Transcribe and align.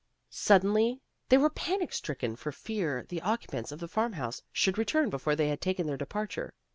Suddenly 0.31 0.99
they 1.29 1.37
were 1.37 1.51
panic 1.51 1.93
stricken 1.93 2.35
for 2.35 2.51
fear 2.51 3.05
the 3.07 3.21
occupants 3.21 3.71
of 3.71 3.77
the 3.79 3.87
farm 3.87 4.13
house 4.13 4.41
should 4.51 4.79
return 4.79 5.11
before 5.11 5.35
they 5.35 5.49
had 5.49 5.61
taken 5.61 5.85
their 5.85 5.95
departure. 5.95 6.55